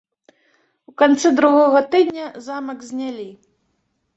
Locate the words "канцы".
1.01-1.27